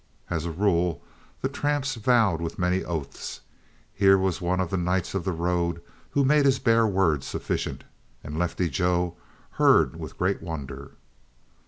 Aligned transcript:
As 0.31 0.45
a 0.45 0.51
rule, 0.51 1.03
the 1.43 1.47
tramps 1.47 1.93
vowed 1.93 2.41
with 2.41 2.57
many 2.57 2.83
oaths; 2.83 3.41
here 3.93 4.17
was 4.17 4.41
one 4.41 4.59
of 4.59 4.71
the 4.71 4.75
nights 4.75 5.13
of 5.13 5.25
the 5.25 5.31
road 5.31 5.79
who 6.09 6.25
made 6.25 6.45
his 6.45 6.57
bare 6.57 6.87
word 6.87 7.23
sufficient. 7.23 7.83
And 8.23 8.39
Lefty 8.39 8.67
Joe 8.67 9.15
heard 9.57 9.95
with 9.99 10.17
great 10.17 10.41
wonder. 10.41 10.93